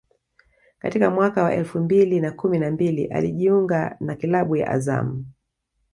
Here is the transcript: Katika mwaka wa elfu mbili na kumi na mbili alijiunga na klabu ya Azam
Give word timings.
Katika 0.79 1.09
mwaka 1.11 1.43
wa 1.43 1.53
elfu 1.53 1.79
mbili 1.79 2.19
na 2.19 2.31
kumi 2.31 2.59
na 2.59 2.71
mbili 2.71 3.05
alijiunga 3.05 3.97
na 3.99 4.15
klabu 4.15 4.55
ya 4.55 4.67
Azam 4.71 5.25